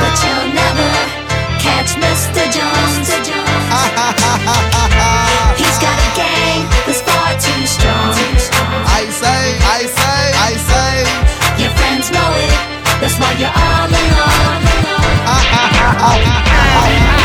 But 0.00 0.16
you'll 0.24 0.50
never 0.56 0.90
catch 1.60 1.94
Mr. 2.00 2.42
Jones. 2.50 3.10
He's 3.70 4.19
That's 13.20 13.34
why 13.34 13.38
you're 13.38 13.48
all 13.48 13.86
alone. 13.86 14.64
I 15.26 17.16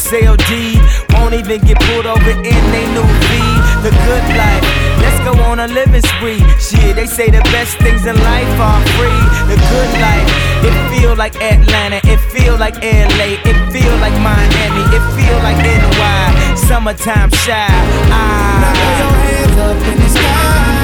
CLD, 0.00 0.80
won't 1.12 1.34
even 1.34 1.60
get 1.60 1.78
pulled 1.80 2.06
over 2.06 2.30
in 2.30 2.62
they 2.72 2.86
new 2.96 3.04
V. 3.04 3.30
The 3.84 3.92
good 4.08 4.26
life. 4.32 4.64
Let's 5.04 5.20
go 5.20 5.32
on 5.44 5.60
a 5.60 5.68
living 5.68 6.00
spree. 6.02 6.40
Shit, 6.58 6.96
they 6.96 7.06
say 7.06 7.28
the 7.28 7.42
best 7.52 7.76
things 7.78 8.06
in 8.06 8.16
life 8.16 8.54
are 8.58 8.80
free. 8.96 9.22
The 9.52 9.60
good 9.60 9.92
life. 10.00 10.28
It 10.64 10.74
feel 10.88 11.14
like 11.16 11.36
Atlanta. 11.36 12.00
It 12.04 12.18
feel 12.32 12.56
like 12.56 12.76
LA. 12.82 13.36
It 13.44 13.58
feel 13.72 13.94
like 14.00 14.16
Miami. 14.24 14.84
It 14.96 15.04
feel 15.12 15.38
like 15.44 15.60
NY. 15.60 16.54
Summertime 16.56 17.30
shy. 17.30 17.68
Ah. 18.08 18.64
Now 18.64 18.72
throw 18.80 18.96
your 19.04 19.16
hands 19.28 19.58
up 19.68 19.78
in 19.84 19.96
the 20.00 20.08
sky. 20.16 20.80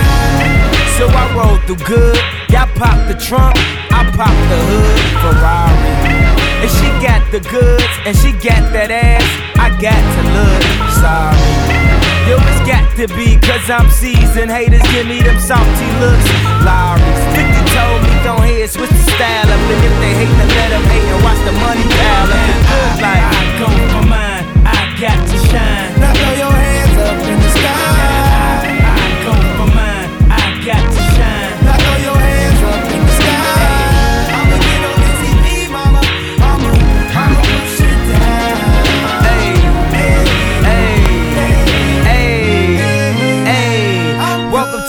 So 0.98 1.08
I 1.08 1.24
roll 1.34 1.56
through 1.64 1.82
good. 1.86 2.20
Y'all 2.52 2.68
pop 2.76 2.96
the 3.08 3.14
trunk. 3.14 3.56
I 3.90 4.04
pop 4.12 4.36
the 4.52 4.58
hood. 4.68 5.00
Ferrari. 5.24 6.05
And 6.62 6.70
she 6.70 6.88
got 7.04 7.22
the 7.30 7.40
goods, 7.40 7.94
and 8.06 8.16
she 8.16 8.32
got 8.32 8.62
that 8.72 8.90
ass. 8.90 9.26
I 9.60 9.68
got 9.80 10.00
to 10.00 10.22
look 10.36 10.62
sorry. 11.00 11.86
Yo, 12.26 12.34
it's 12.42 12.64
got 12.66 12.82
to 12.98 13.06
be, 13.14 13.38
cause 13.38 13.70
I'm 13.70 13.86
seasoned. 13.90 14.50
Haters 14.50 14.82
give 14.90 15.06
me 15.06 15.22
them 15.22 15.38
salty 15.38 15.88
looks. 16.02 16.26
Lowry's 16.66 17.22
50 17.38 17.54
told 17.70 17.98
me, 18.02 18.10
don't 18.26 18.42
hear, 18.42 18.66
switch 18.66 18.90
the 18.90 19.04
style 19.14 19.46
up. 19.46 19.62
And 19.62 19.82
if 19.84 19.94
they 20.02 20.12
hate, 20.16 20.34
then 20.34 20.50
let 20.58 20.70
them 20.74 20.84
hate 20.90 21.06
and 21.06 21.22
watch 21.22 21.38
the 21.46 21.54
money 21.54 21.86
pile 21.86 22.30
up. 22.34 22.42
Good 22.66 22.94
life. 22.98 23.24
I 23.30 23.42
go 23.62 23.68
for 23.94 24.04
mine, 24.10 24.44
I 24.66 24.80
got 24.98 25.20
to 25.22 25.38
shine. 25.46 26.00
Now 26.02 26.12
throw 26.18 26.34
your 26.34 26.50
hands 26.50 26.98
up 26.98 27.20
in 27.30 27.38
the 27.38 27.50
sky. 27.54 27.95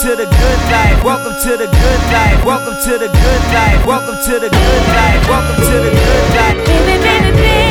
To 0.07 0.15
the 0.15 0.23
good 0.23 0.59
life. 0.71 1.03
Welcome 1.03 1.35
to 1.43 1.57
the 1.57 1.67
good 1.67 2.01
life. 2.13 2.45
Welcome 2.45 2.75
to 2.85 2.97
the 2.97 3.07
good 3.09 3.43
life. 3.51 3.85
Welcome 3.85 4.15
to 4.15 4.39
the 4.39 4.49
good 4.49 4.87
life. 4.95 5.27
Welcome 5.27 5.65
to 5.65 5.75
the 5.83 5.91
good 5.91 6.29
life. 6.33 6.65
Baby, 6.65 7.03
baby, 7.03 7.31
baby. 7.35 7.66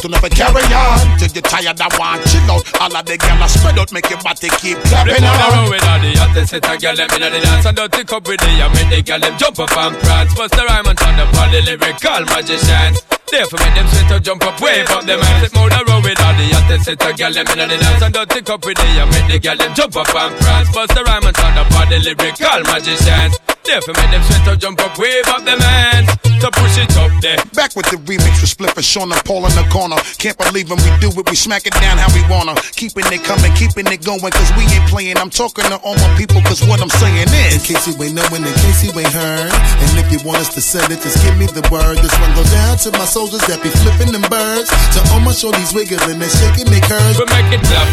Out 0.00 0.04
and 0.04 0.12
never 0.12 0.32
carry 0.32 0.64
on. 0.72 1.18
Till 1.18 1.32
you 1.32 1.42
tired 1.44 1.80
and 1.80 1.92
want 1.98 2.24
chill 2.24 2.50
out. 2.50 2.64
All 2.80 2.96
of 2.96 3.04
the 3.04 3.16
gyal 3.18 3.48
spread 3.48 3.78
out, 3.78 3.92
make 3.92 4.08
your 4.08 4.20
body 4.20 4.48
keep 4.60 4.78
clapping 4.88 5.24
on 5.24 5.36
the 5.36 5.70
with 5.70 5.84
all 5.84 6.00
the 6.00 6.10
hottest 6.16 6.50
set 6.50 6.64
of 6.64 6.76
gyal 6.80 6.96
them 6.96 7.10
inna 7.16 7.28
the 7.30 7.40
dance 7.40 7.66
and 7.66 7.76
dirty 7.76 8.04
cup 8.04 8.24
with 8.26 8.40
the 8.40 8.50
and 8.50 8.72
make 8.74 8.90
the 8.90 9.00
gyal 9.04 9.20
them 9.20 9.36
jump 9.36 9.58
up 9.60 9.76
and 9.76 9.94
prance. 10.00 10.34
Bust 10.34 10.54
the 10.56 10.64
rhyme 10.64 10.86
and 10.86 10.98
turn 10.98 11.20
up 11.20 11.34
all 11.36 11.50
the 11.50 11.60
lyrical 11.60 12.22
magicians. 12.32 12.96
Therefore 13.30 13.60
make 13.62 13.74
them 13.76 13.86
sweat 13.86 14.08
to 14.10 14.16
jump 14.20 14.42
up, 14.42 14.56
wave 14.60 14.90
up 14.90 15.04
them 15.04 15.20
hands. 15.20 15.40
Flip 15.46 15.56
on 15.60 15.68
the 15.70 15.80
road 15.86 16.02
with 16.02 16.20
all 16.24 16.34
the 16.34 16.46
hottest 16.50 16.84
set 16.84 17.02
of 17.04 17.12
gyal 17.16 17.32
them 17.34 17.46
inna 17.52 17.66
the 17.68 17.76
dance 17.76 18.02
and 18.02 18.14
dirty 18.14 18.40
cup 18.40 18.64
with 18.64 18.78
the 18.78 18.88
and 18.88 19.10
make 19.10 19.28
the 19.28 19.38
gyal 19.38 19.58
them 19.58 19.72
jump 19.74 19.96
up 19.96 20.14
and 20.14 20.32
prance. 20.40 20.68
Bust 20.72 20.94
the 20.96 21.02
rhyme 21.04 21.26
and 21.28 21.36
turn 21.36 21.56
up 21.60 21.70
all 21.76 21.86
the 21.86 21.98
lyrical 22.00 22.60
magicians. 22.72 23.49
Therefore 23.64 23.94
make 23.94 24.10
them 24.10 24.22
sweat 24.24 24.44
to 24.48 24.56
jump 24.56 24.80
up, 24.80 24.98
wave 24.98 25.28
up 25.28 25.44
them 25.44 25.60
hands. 25.60 26.08
To 26.40 26.48
push 26.56 26.80
it 26.80 26.88
up 26.96 27.12
there. 27.20 27.36
Back 27.52 27.76
with 27.76 27.84
the 27.92 28.00
remix 28.08 28.40
with 28.40 28.48
Spliff 28.48 28.72
and 28.72 28.84
Sean 28.84 29.12
and 29.12 29.20
Paul 29.28 29.44
in 29.44 29.52
the 29.52 29.66
corner. 29.68 30.00
Can't 30.16 30.40
believe 30.40 30.72
when 30.72 30.80
we 30.80 30.88
do 30.96 31.12
it, 31.12 31.28
we 31.28 31.36
smack 31.36 31.68
it 31.68 31.76
down 31.76 32.00
how 32.00 32.08
we 32.16 32.24
wanna. 32.32 32.56
Keeping 32.72 33.04
it 33.12 33.20
coming, 33.28 33.52
keeping 33.52 33.84
it 33.92 34.00
going, 34.00 34.32
cause 34.32 34.48
we 34.56 34.64
ain't 34.64 34.88
playing. 34.88 35.20
I'm 35.20 35.28
talking 35.28 35.68
to 35.68 35.76
all 35.84 35.92
my 36.00 36.08
people, 36.16 36.40
cause 36.48 36.64
what 36.64 36.80
I'm 36.80 36.88
saying 36.88 37.28
is. 37.28 37.60
In 37.60 37.60
case 37.60 37.84
you 37.84 37.92
ain't 38.00 38.16
knowing, 38.16 38.40
in 38.40 38.56
case 38.64 38.80
you 38.80 38.92
ain't 38.96 39.12
heard. 39.12 39.52
And 39.52 39.92
if 40.00 40.08
you 40.08 40.24
want 40.24 40.40
us 40.40 40.48
to 40.56 40.64
send 40.64 40.88
it, 40.88 41.04
just 41.04 41.20
give 41.20 41.36
me 41.36 41.44
the 41.44 41.60
word. 41.68 42.00
This 42.00 42.16
one 42.24 42.32
goes 42.32 42.48
down 42.48 42.80
to 42.88 42.90
my 42.96 43.04
soldiers 43.04 43.44
that 43.44 43.60
be 43.60 43.68
flipping 43.84 44.16
them 44.16 44.24
birds. 44.32 44.72
To 44.96 45.04
all 45.12 45.20
my 45.20 45.36
shorties 45.36 45.76
wiggling 45.76 46.16
and 46.16 46.32
shaking 46.32 46.72
their 46.72 46.80
curves. 46.88 47.20
We 47.20 47.28
make 47.28 47.52
it 47.52 47.60
clap. 47.68 47.84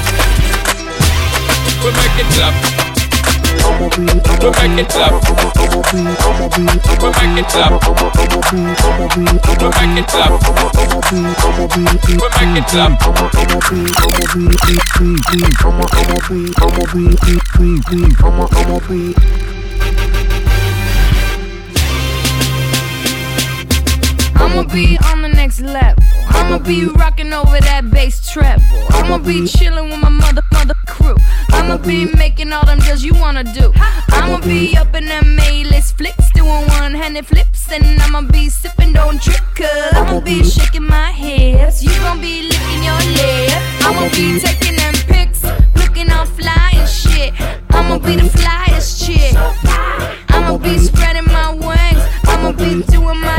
We 1.83 1.91
make 1.91 2.15
it 2.15 2.27
clap. 2.39 2.86
I'ma 24.39 24.63
be 24.71 24.97
the 24.97 25.16
next 25.47 25.61
level. 25.61 26.03
I'ma 26.27 26.57
be 26.59 26.83
rocking 26.85 27.31
over 27.31 27.59
that 27.61 27.89
bass 27.89 28.19
treble. 28.29 28.63
I'ma 28.89 29.17
be 29.17 29.47
chilling 29.47 29.89
with 29.89 30.01
my 30.01 30.09
mother, 30.09 30.41
mother 30.51 30.75
crew. 30.87 31.15
I'ma 31.51 31.77
be 31.77 32.11
making 32.15 32.51
all 32.51 32.65
them 32.65 32.79
deals 32.79 33.01
you 33.01 33.13
wanna 33.13 33.45
do. 33.45 33.71
I'ma 34.09 34.39
be 34.41 34.75
up 34.75 34.93
in 34.93 35.05
them 35.05 35.39
A-list 35.39 35.97
flicks, 35.97 36.29
doing 36.33 36.67
one-handed 36.79 37.25
flips, 37.25 37.71
and 37.71 38.01
I'ma 38.01 38.21
be 38.23 38.49
sipping, 38.49 38.91
don't 38.91 39.21
I'ma 39.93 40.19
be 40.19 40.43
shaking 40.43 40.85
my 40.85 41.13
hips. 41.13 41.81
You 41.81 41.95
gon' 42.01 42.19
be 42.19 42.49
licking 42.49 42.83
your 42.83 43.01
lips. 43.17 43.55
I'ma 43.85 44.09
be 44.09 44.39
taking 44.41 44.75
them 44.75 44.95
pics, 45.07 45.43
looking 45.77 46.11
all 46.11 46.25
fly 46.25 46.71
and 46.73 46.89
shit. 46.89 47.31
I'ma 47.69 47.99
be 47.99 48.17
the 48.17 48.27
flyest 48.37 48.89
chick. 49.05 49.33
I'ma 50.29 50.57
be 50.57 50.77
spreading 50.77 51.29
my 51.31 51.51
wings. 51.53 52.03
I'ma 52.25 52.51
be 52.51 52.83
doing 52.91 53.21
my. 53.21 53.36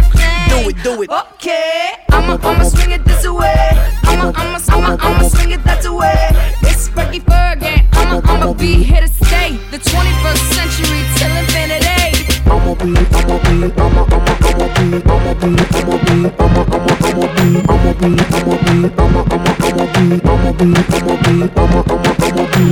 Do 0.59 0.69
it, 0.71 0.83
do 0.83 1.03
it. 1.03 1.09
Okay. 1.09 1.93
I'ma, 2.11 2.37
I'ma 2.43 2.65
swing 2.65 2.91
it 2.91 3.05
this 3.05 3.25
way. 3.29 3.55
I'ma, 4.03 4.33
I'ma, 4.35 4.59
I'ma, 4.69 4.97
I'ma 5.01 5.29
swing 5.29 5.53
it 5.53 5.63
that 5.63 5.85
way. 5.87 6.31
It's 6.69 6.89
Frankie 6.89 7.21
Fergie. 7.21 7.87
I'ma, 7.95 8.21
I'ma 8.25 8.53
be 8.55 8.83
here 8.83 9.01
to 9.01 9.07
stay. 9.07 9.53
The 9.71 9.79
21st 9.79 10.51
century 10.59 11.05
till 11.15 11.31
infinity. 11.39 12.27
I'ma 12.51 12.75
be, 12.75 12.91
I'ma 12.91 13.39
be, 13.39 13.71
I'ma, 13.71 14.03
I'ma, 14.11 14.35
I'ma 14.51 14.67
be, 14.75 14.99
I'ma 15.07 15.31
be, 15.39 15.55
I'ma 15.79 15.95
be, 16.03 16.27
I'ma, 16.43 16.67
I'ma, 16.75 16.91
I'ma 17.07 17.27
be, 17.39 17.63
I'ma 17.71 17.95
be, 17.95 18.11
I'ma 18.19 18.59
be, 18.59 18.83
I'ma, 18.99 19.23
I'ma, 19.31 19.63
I'ma 19.63 19.87
be, 19.95 20.19
I'ma 20.27 20.51
be, 20.59 20.75
I'ma 20.91 21.15
be, 21.23 21.47
I'ma, 21.55 21.87
I'ma, 21.87 22.11
I'ma 22.19 22.45
be. 22.51 22.67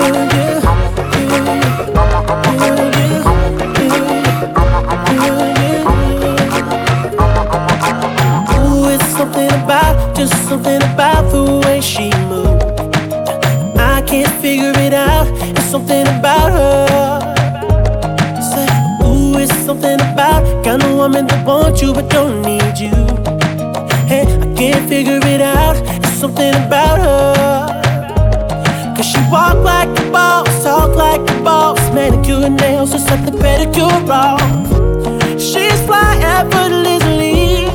Ooh, 0.00 0.37
something 15.68 16.06
about 16.08 16.50
her. 16.50 17.20
Say, 18.40 18.66
ooh, 19.04 19.36
it's 19.36 19.54
something 19.66 20.00
about 20.00 20.64
kind 20.64 20.82
of 20.82 20.94
woman 20.96 21.26
that 21.26 21.46
wants 21.46 21.82
you 21.82 21.92
but 21.92 22.08
don't 22.08 22.40
need 22.40 22.78
you. 22.78 22.96
Hey, 24.08 24.24
I 24.24 24.54
can't 24.56 24.88
figure 24.88 25.20
it 25.22 25.42
out. 25.42 25.76
It's 26.02 26.14
something 26.14 26.54
about 26.54 26.98
her. 26.98 28.94
Cause 28.96 29.06
she 29.10 29.18
walk 29.30 29.58
like 29.62 29.90
a 30.00 30.10
boss, 30.10 30.48
talk 30.62 30.96
like 30.96 31.20
a 31.20 31.42
boss, 31.42 31.78
manicure 31.92 32.48
nails, 32.48 32.92
just 32.92 33.06
set 33.06 33.20
the 33.26 33.32
pedicure 33.32 34.08
off. 34.08 34.40
She's 35.38 35.80
fly 35.84 36.16
effortlessly. 36.36 37.66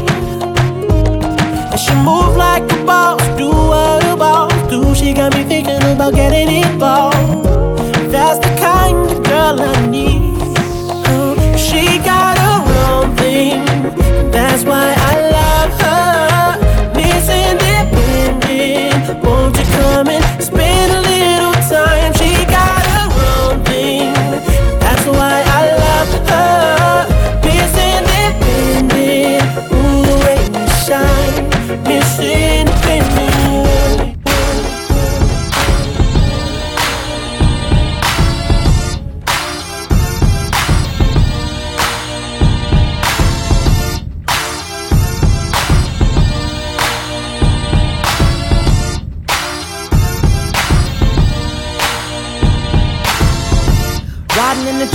And 1.72 1.80
she 1.80 1.94
move 1.94 2.36
like 2.38 2.64
a 2.72 2.84
boss, 2.86 3.22
do 3.38 3.50
what 3.50 4.04
a 4.04 4.16
boss 4.18 4.52
do. 4.72 4.96
She 4.96 5.14
got 5.14 5.36
me 5.36 5.44
thinking 5.44 5.84
about 5.94 6.16
getting 6.16 6.50
involved. 6.50 7.63
我 19.22 19.63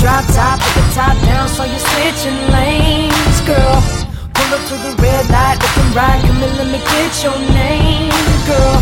drop 0.01 0.25
top 0.35 0.59
with 0.63 0.75
the 0.79 0.87
top 0.95 1.17
down, 1.27 1.49
so 1.49 1.65
you're 1.65 1.79
switching 1.79 2.39
lanes, 2.55 3.41
girl. 3.43 3.79
Pull 4.35 4.51
up 4.55 4.63
to 4.71 4.77
the 4.87 4.93
red 5.03 5.25
light, 5.31 5.59
looking 5.59 5.91
right, 5.95 6.21
come 6.23 6.43
and 6.43 6.55
let 6.59 6.69
me 6.71 6.79
get 6.79 7.13
your 7.23 7.39
name, 7.55 8.11
girl. 8.47 8.77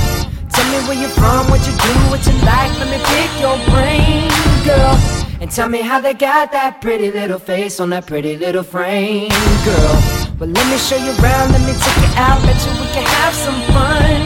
Tell 0.52 0.66
me 0.72 0.78
where 0.88 0.98
you're 0.98 1.16
from, 1.16 1.48
what 1.50 1.60
you 1.66 1.72
do, 1.72 1.92
what 2.12 2.24
you 2.26 2.36
like, 2.44 2.72
let 2.78 2.88
me 2.92 3.00
pick 3.12 3.30
your 3.40 3.56
brain, 3.72 4.28
girl. 4.64 4.94
And 5.40 5.50
tell 5.50 5.68
me 5.68 5.80
how 5.82 6.00
they 6.00 6.14
got 6.14 6.52
that 6.52 6.80
pretty 6.80 7.10
little 7.10 7.38
face 7.38 7.80
on 7.80 7.90
that 7.90 8.06
pretty 8.06 8.36
little 8.36 8.62
frame, 8.62 9.28
girl. 9.64 9.94
Well, 10.38 10.50
let 10.50 10.66
me 10.70 10.78
show 10.78 10.96
you 10.96 11.12
around, 11.20 11.52
let 11.52 11.62
me 11.64 11.72
take 11.72 11.98
you 12.04 12.12
out, 12.16 12.40
bet 12.44 12.56
you 12.64 12.72
we 12.80 12.86
can 12.92 13.04
have 13.04 13.34
some 13.34 13.60
fun, 13.72 14.16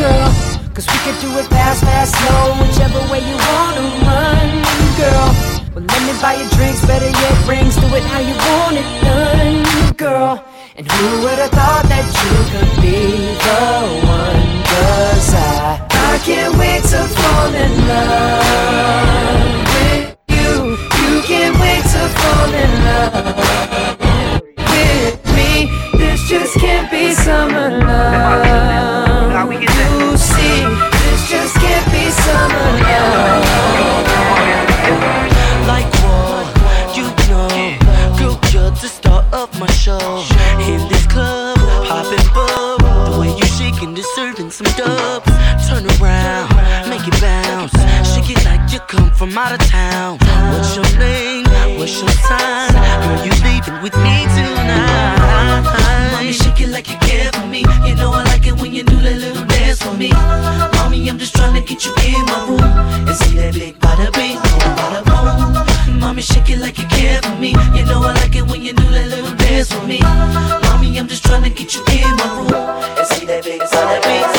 girl. 0.00 0.28
Cause 0.74 0.86
we 0.86 0.98
can 1.02 1.16
do 1.20 1.28
it 1.38 1.46
fast, 1.46 1.82
fast, 1.82 2.14
slow, 2.14 2.54
whichever 2.62 3.00
way 3.10 3.20
you 3.20 3.36
wanna 3.36 3.84
run, 4.06 4.48
girl. 4.96 5.57
Well, 5.78 5.86
let 5.86 6.02
me 6.02 6.14
buy 6.20 6.34
you 6.34 6.48
drinks, 6.58 6.84
better 6.86 7.06
yet 7.06 7.46
rings, 7.46 7.76
do 7.76 7.86
it 7.94 8.02
how 8.02 8.18
you 8.18 8.34
want 8.50 8.76
it 8.82 9.00
done, 9.00 9.94
girl. 9.94 10.44
And 10.74 10.90
who 10.90 11.22
would 11.22 11.38
have 11.38 11.52
thought 11.52 11.84
that 11.86 12.02
you 12.18 12.34
could 12.50 12.82
be 12.82 13.38
the 13.46 13.62
one? 14.10 14.42
Cause 14.66 15.34
I, 15.38 15.86
I 16.10 16.18
can't 16.26 16.58
wait 16.58 16.82
to 16.82 16.98
fall 17.14 17.54
in 17.54 17.70
love 17.86 18.42
with 19.78 20.18
you. 20.34 20.74
You 20.98 21.22
can't 21.22 21.54
wait 21.62 21.86
to 21.94 22.02
fall 22.18 22.50
in 22.50 22.70
love 22.82 23.38
with 24.58 25.14
me. 25.36 25.70
This 25.96 26.26
just 26.28 26.58
can't 26.58 26.90
be 26.90 27.14
summer 27.14 27.70
love. 27.86 29.52
You 29.52 30.16
see, 30.18 30.58
this 30.90 31.30
just 31.30 31.54
can't 31.54 31.86
be 31.92 32.10
summer 32.10 32.66
love. 32.82 34.17
Of 39.38 39.60
my 39.60 39.70
show. 39.70 40.24
In 40.66 40.80
this 40.88 41.06
club, 41.06 41.56
popping 41.86 42.26
bub. 42.34 42.80
The 43.06 43.18
way 43.20 43.30
you 43.30 43.46
shaking, 43.46 43.94
deserving 43.94 44.50
some 44.50 44.66
dubs. 44.74 45.30
Turn 45.68 45.86
around, 45.96 46.50
make 46.90 47.06
it 47.06 47.20
bounce. 47.20 47.72
Shake 48.10 48.30
it 48.34 48.44
like 48.44 48.72
you 48.72 48.80
come 48.80 49.10
from 49.12 49.38
out 49.38 49.52
of 49.52 49.60
town. 49.68 50.18
What's 50.50 50.74
your 50.74 50.90
name? 50.98 51.44
What's 51.78 52.00
your 52.00 52.10
sign? 52.26 52.72
Girl, 52.74 53.24
you 53.26 53.32
leaving 53.46 53.80
with 53.80 53.96
me 53.98 54.26
tonight. 54.34 55.62
Mommy, 56.12 56.32
shake 56.32 56.60
it 56.60 56.70
like 56.70 56.90
you 56.90 56.98
care 56.98 57.30
for 57.30 57.46
me. 57.46 57.60
You 57.86 57.94
know 57.94 58.10
I 58.12 58.24
like 58.24 58.46
it 58.46 58.60
when 58.60 58.72
you 58.72 58.82
do 58.82 58.96
that 58.96 59.18
little 59.24 59.44
dance 59.44 59.80
for 59.80 59.94
me. 59.94 60.10
Mommy, 60.78 61.08
I'm 61.08 61.18
just 61.18 61.34
trying 61.36 61.54
to 61.54 61.60
get 61.60 61.86
you 61.86 61.92
in 62.06 62.24
my 62.26 62.40
room 62.48 63.06
and 63.06 63.16
see 63.16 63.36
that 63.36 63.54
big 63.54 63.78
bada 63.78 64.12
bing, 64.14 64.34
boom, 64.34 64.74
bada 64.78 65.00
boom. 65.04 65.67
Mommy, 66.00 66.22
shake 66.22 66.50
it 66.50 66.58
like 66.58 66.78
you 66.78 66.86
care 66.88 67.20
for 67.22 67.36
me. 67.36 67.50
You 67.74 67.84
know 67.84 68.02
I 68.02 68.12
like 68.14 68.34
it 68.36 68.42
when 68.42 68.62
you 68.62 68.72
do 68.72 68.84
that 68.90 69.08
little 69.08 69.34
dance 69.36 69.72
for 69.72 69.84
me. 69.86 70.00
Mommy, 70.00 70.98
I'm 70.98 71.08
just 71.08 71.24
trying 71.24 71.42
to 71.44 71.50
get 71.50 71.74
you 71.74 71.82
in 71.88 72.16
my 72.16 72.28
room 72.36 72.54
and 72.98 73.06
see 73.06 73.26
that 73.26 73.44
big 73.44 73.60
bada 73.60 74.37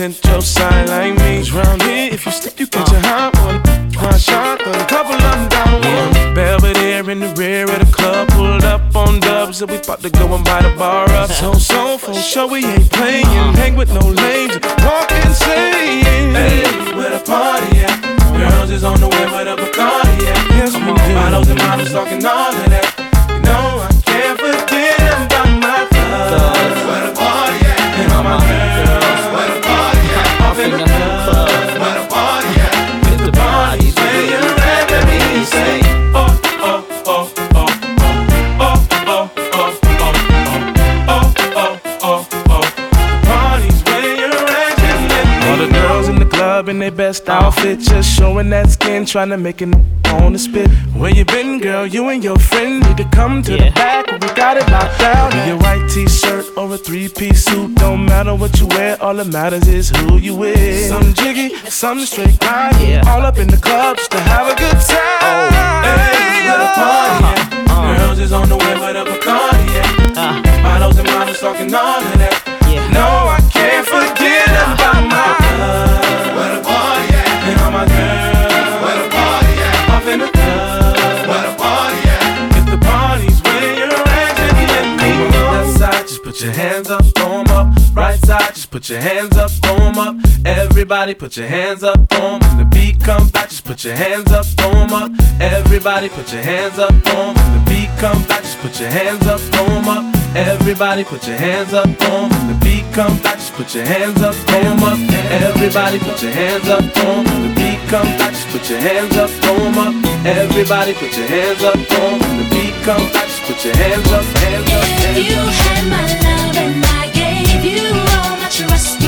represent 0.00 0.32
your 0.32 0.40
side 0.40 0.88
like 0.88 1.14
me. 1.18 1.50
round 1.50 1.82
here, 1.82 2.12
if 2.12 2.24
you 2.24 2.32
slip, 2.32 2.58
you 2.58 2.66
catch 2.66 2.90
a 2.92 3.00
hot 3.00 3.36
one. 3.44 3.60
One 4.02 4.18
shot, 4.18 4.60
a 4.60 4.86
couple 4.86 5.14
of 5.14 5.20
them 5.20 5.48
down 5.48 5.74
one. 5.74 6.34
Belvedere 6.34 7.10
in 7.10 7.20
the 7.20 7.28
rear 7.36 7.64
of 7.64 7.78
the 7.80 7.92
club, 7.92 8.28
pulled 8.28 8.64
up 8.64 8.96
on 8.96 9.20
dubs, 9.20 9.60
and 9.60 9.70
we 9.70 9.76
about 9.76 10.00
to 10.00 10.10
go 10.10 10.34
and 10.34 10.44
buy 10.44 10.62
the 10.62 10.74
bar 10.76 11.08
up. 11.10 11.30
So, 11.40 11.52
so, 11.54 11.98
for 11.98 12.14
sure, 12.14 12.48
we 12.48 12.64
ain't 12.64 12.90
playing. 12.90 13.26
Hang 13.60 13.76
with 13.76 13.92
no 13.92 14.00
lames, 14.00 14.58
walk 14.84 15.10
insane. 15.12 16.04
Hey, 16.34 16.62
where 16.96 17.10
the 17.10 17.22
party 17.24 17.80
at? 17.80 18.00
Girls 18.36 18.70
is 18.70 18.84
on 18.84 19.00
the 19.00 19.08
way, 19.08 19.26
where 19.32 19.44
the 19.44 19.56
Bacardi 19.56 20.16
at? 20.32 20.42
Yes, 20.56 20.74
we 20.74 20.80
do. 20.80 21.14
Models 21.14 21.48
and 21.48 21.58
models 21.58 21.92
talking 21.92 22.24
all 22.24 22.54
of 22.54 22.70
that. 22.70 22.79
Outfit, 47.60 47.80
just 47.80 48.16
showing 48.16 48.50
that 48.50 48.70
skin, 48.70 49.04
trying 49.04 49.28
to 49.28 49.36
make 49.36 49.62
it 49.62 49.74
on 50.06 50.32
the 50.32 50.38
spit. 50.38 50.68
Where 50.94 51.10
you 51.10 51.24
been, 51.24 51.60
girl? 51.60 51.86
You 51.86 52.08
and 52.08 52.22
your 52.22 52.38
friend 52.38 52.82
need 52.82 52.96
to 52.96 53.08
come 53.10 53.42
to 53.42 53.52
the 53.52 53.70
back. 53.74 54.10
We 54.12 54.28
got 54.34 54.56
it 54.56 54.68
locked 54.70 54.98
down. 54.98 55.30
Be 55.32 55.50
a 55.50 55.56
white 55.56 55.88
t-shirt 55.90 56.46
or 56.56 56.72
a 56.74 56.78
three-piece 56.78 57.44
suit, 57.44 57.74
don't 57.76 58.04
matter 58.06 58.34
what 58.34 58.58
you 58.60 58.66
wear. 58.68 59.00
All 59.02 59.14
that 59.14 59.28
matters 59.28 59.68
is 59.68 59.90
who 59.90 60.16
you 60.18 60.34
with. 60.34 60.88
Some 60.88 61.14
jiggy, 61.14 61.54
some 61.68 62.00
straight 62.00 62.38
grind. 62.40 63.06
All 63.08 63.22
up 63.22 63.38
in 63.38 63.48
the 63.48 63.56
clubs 63.58 64.08
to 64.08 64.20
have 64.20 64.46
a 64.48 64.56
good 64.56 64.78
time. 64.86 65.20
Oh, 65.22 65.48
Hey, 65.82 66.46
where 66.46 66.58
the 66.58 66.64
uh-huh. 66.64 67.20
party 67.20 67.40
at? 67.40 67.70
Uh-huh. 67.70 68.06
Girls 68.06 68.18
is 68.18 68.32
on 68.32 68.48
the 68.48 68.56
way, 68.56 68.74
where 68.80 68.92
the 68.92 69.04
Bacardi 69.04 69.66
at? 70.16 70.62
Models 70.62 70.98
and 70.98 71.08
models 71.08 71.40
talking 71.40 71.72
all 71.74 72.00
of 72.00 72.18
that. 72.18 72.36
No, 72.92 73.06
I 73.06 73.40
can't 73.52 73.86
forget 73.86 74.48
about 74.48 75.08
my 75.08 75.58
love. 75.58 75.89
Put 86.40 86.46
your 86.46 86.54
hands 86.54 86.90
up, 86.90 87.04
throw 87.16 87.40
'em 87.40 87.48
up. 87.48 87.66
Right 87.94 88.18
side, 88.24 88.54
just 88.54 88.70
put 88.70 88.88
your 88.88 89.00
hands 89.00 89.36
up, 89.36 89.50
throw 89.62 89.76
'em 89.76 89.98
up. 89.98 90.16
Everybody 90.46 91.12
put 91.12 91.36
your 91.36 91.46
hands 91.46 91.82
up, 91.82 91.98
throw 92.08 92.34
'em. 92.34 92.40
When 92.40 92.56
the 92.56 92.64
beat 92.64 92.98
come 93.04 93.28
back, 93.28 93.50
just 93.50 93.64
put 93.64 93.84
your 93.84 93.94
hands 93.94 94.32
up, 94.32 94.46
throw 94.56 94.70
'em 94.70 94.92
up. 94.92 95.10
Everybody 95.38 96.08
put 96.08 96.32
your 96.32 96.42
hands 96.42 96.78
up, 96.78 96.94
throw 97.04 97.28
'em. 97.28 97.34
When 97.34 97.52
the 97.56 97.70
beat 97.70 97.90
come 98.00 98.22
back, 98.22 98.42
just 98.42 98.58
put 98.62 98.80
your 98.80 98.88
hands 98.88 99.26
up, 99.26 99.40
throw 99.52 99.66
'em 99.66 99.88
up. 99.88 100.04
Everybody 100.34 101.04
put 101.04 101.26
your 101.28 101.36
hands 101.36 101.74
up, 101.74 101.88
throw 102.00 102.24
'em. 102.24 102.30
When 102.30 102.46
the 102.48 102.58
beat 102.64 102.86
come 102.94 103.16
back, 103.24 103.36
just 103.36 103.54
put 103.56 103.74
your 103.74 103.84
hands 103.84 104.22
up, 104.22 104.34
throw 104.46 104.60
'em 104.60 104.82
up. 104.82 104.98
Everybody 105.46 105.98
put 105.98 106.22
your 106.22 106.32
hands 106.32 106.68
up, 106.70 106.84
throw 106.94 107.12
'em. 107.18 107.24
When 107.28 107.40
the 107.46 107.52
beat 107.60 107.80
come 107.92 108.10
back, 108.16 108.32
just 108.32 108.48
put 108.52 108.64
your 108.70 108.80
hands 108.80 109.16
up, 109.22 109.30
throw 109.42 109.56
'em 109.66 109.78
up. 109.86 109.94
Everybody 110.24 110.92
put 111.00 111.12
your 111.18 111.28
hands 111.36 111.62
up, 111.70 111.78
throw 111.90 112.06
'em. 112.12 112.18
When 112.20 112.36
the 112.40 112.46
beat 112.54 112.76
come 112.86 113.06
back, 113.12 113.28
put 113.50 113.64
your 113.64 113.76
hands 113.76 114.12
up, 114.12 114.22
hands 114.22 114.70
up, 114.70 114.84
hands 114.84 115.18
up. 115.18 115.24
You 115.26 115.38
had 115.60 115.82
my 115.90 116.06
love 116.22 116.56
and 116.56 116.84
I 116.84 117.10
gave 117.10 117.64
you 117.64 117.82
all 118.14 118.36
my 118.36 118.48
trust, 118.48 118.99